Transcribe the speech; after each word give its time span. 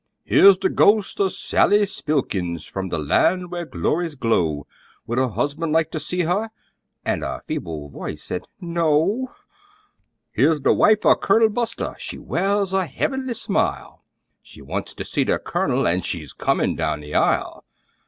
"Here's 0.23 0.57
the 0.57 0.71
ghost 0.71 1.19
of 1.19 1.31
Sally 1.31 1.85
Spilkins, 1.85 2.65
from 2.65 2.89
the 2.89 2.97
lan' 2.97 3.51
whar' 3.51 3.65
glories 3.65 4.15
glow: 4.15 4.65
Would 5.05 5.19
her 5.19 5.27
husband 5.27 5.73
like 5.73 5.91
to 5.91 5.99
see 5.99 6.21
her?" 6.21 6.49
(An' 7.05 7.21
a 7.21 7.41
feeble 7.45 7.87
voice 7.91 8.23
said, 8.23 8.47
"No!") 8.59 9.29
"Here's 10.31 10.61
the 10.61 10.73
wife 10.73 11.05
of 11.05 11.19
Colonel 11.19 11.49
Buster; 11.49 11.93
she 11.99 12.17
wears 12.17 12.73
a 12.73 12.87
heavenly 12.87 13.35
smile: 13.35 14.03
She 14.41 14.59
wants 14.59 14.95
to 14.95 15.05
see 15.05 15.23
the 15.23 15.37
Colonel, 15.37 15.85
an' 15.87 16.01
she's 16.01 16.33
comin' 16.33 16.75
down 16.75 17.01
the 17.01 17.13
aisle!" 17.13 17.63